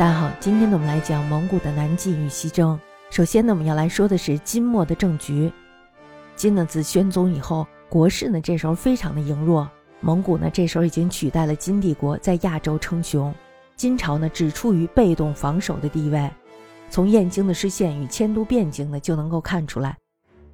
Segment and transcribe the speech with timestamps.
[0.00, 2.80] 大家好，今天呢我们来讲蒙古的南进与西征。
[3.10, 5.52] 首先呢我们要来说的是金末的政局。
[6.34, 13.30] 金呢自宣宗以后，国势呢这时候非常的羸弱，蒙古呢这时候已经取代了金帝国在亚洲称雄，
[13.76, 16.30] 金朝呢只处于被动防守的地位。
[16.88, 19.94] 从燕京的失陷与迁都汴京呢就能够看出来。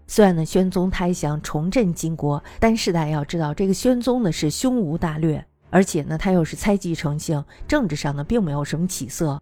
[0.08, 5.46] 虽然呢宣宗他想重振金国，但是大家要知道这个宣宗呢是胸无大略。
[5.76, 9.38] 而且呢，他又是猜忌成性，政治上呢并没有什么起色。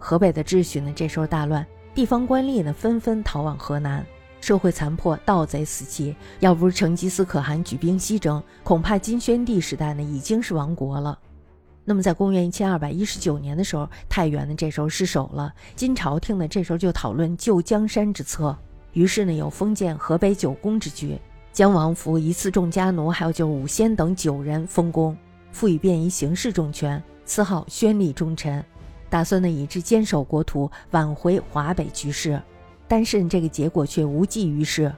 [0.00, 1.64] 河北的秩序呢这时候大乱，
[1.94, 4.04] 地方官吏呢纷纷逃往河南，
[4.40, 6.16] 社会残破，盗贼四起。
[6.40, 11.16] 要不是成吉思可汗举兵西征，恐怕金宣帝时代呢已经是亡国了。
[11.84, 18.58] 那么在公元一千二百一十九年的时候，太原呢这时候失守了，金朝廷呢这时候就讨论救江山之策，
[18.92, 21.16] 于是呢有封建河北九公之举，
[21.52, 25.16] 将王府一次众家奴，还有就五仙等九人封公。
[25.52, 28.64] 赋予便衣行事重权，赐号宣力忠臣，
[29.08, 32.40] 打算呢以之坚守国土，挽回华北局势。
[32.88, 34.92] 但是这个结果却无济于事。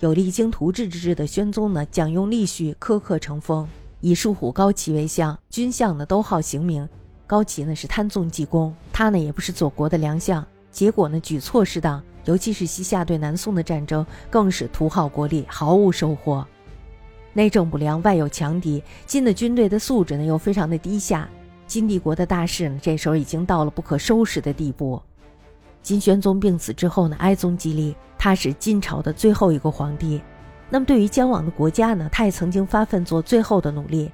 [0.00, 3.68] 有励精图治之志的宣宗呢，讲用吏序，苛刻成风，
[4.00, 6.88] 以树虎高齐为相，军相呢都好刑名。
[7.26, 16.44] 高齐呢是贪纵济公，他呢也不是左国的良相，结果呢举措失当，尤其是西夏对南宋的战争，更是图耗国力，毫无收获。
[17.32, 21.28] 内政不良，外有强敌，金的军队的素质呢又非常的低下，
[21.66, 25.00] 金帝国的大势呢这时候已经到了不可收拾的地步。
[25.82, 30.20] 金宣宗病死之后呢，哀宗继立，他是金朝的最后一个皇帝。
[30.68, 34.10] 那么对于将亡的国家呢，他也曾经发奋做最后的努力。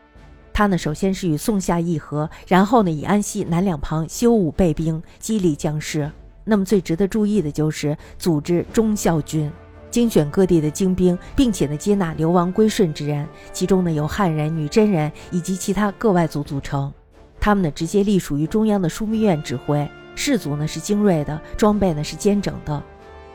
[0.53, 6.11] 他呢首先是与宋夏议和，然后呢以安西南两旁修武备兵，激励将士。
[6.45, 9.51] 那么最值得注意的就是组织忠孝军。
[9.97, 16.93] 精选各地的精兵，并且呢接纳流亡归顺之人，其中呢有汉人、女真人以及其他各外族组成。
[17.41, 22.83] 他们呢直接隶属于中央的枢密院指挥，士卒呢是精锐的，装备呢是坚整的，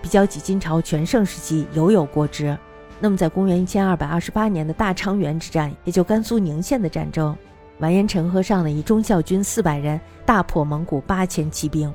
[0.04, 2.56] 比较起金朝全盛时期犹有过之。
[3.00, 7.36] 那么在公元一千二百二十八年的大昌原之战，也就甘肃宁县的战争，
[7.80, 11.92] 完颜陈和尚呢以忠孝军四百人大破蒙古八千骑兵，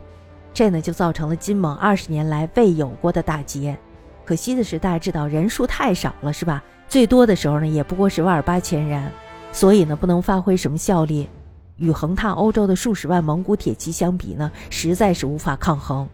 [0.52, 3.78] 这呢就造成了金蒙二十年来未有过的大捷。
[4.26, 6.60] 可惜的是，大家知道人数太少了，是吧？
[6.88, 9.08] 最多的时候呢，也不过是万儿八千人，
[9.52, 11.28] 所以呢，不能发挥什么效力。
[11.76, 16.08] 与横踏欧洲的数十万蒙古铁骑相比呢，实在是无法抗衡。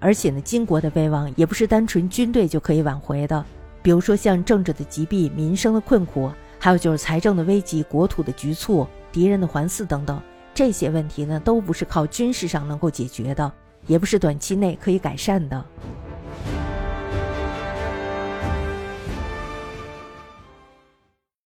[0.00, 3.44] 而且呢，金国的威望也不是单纯军队就可以挽回的。
[3.82, 10.20] 比如说像政治的疾弊、民生的困苦，还有就是财政的危机、国土的局促、敌人的环伺等等，
[10.52, 13.52] 这些问题呢，都不是靠军事上能够解决的，
[13.86, 15.64] 也不是短期内可以改善的。